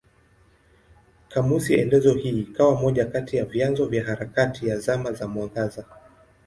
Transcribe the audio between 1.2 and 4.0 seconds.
Kamusi elezo hii ikawa moja kati ya vyanzo